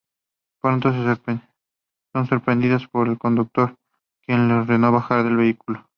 [0.63, 0.91] Pronto
[2.13, 3.77] son sorprendidas por el conductor,
[4.25, 5.87] quien les ordena bajar del vehículo.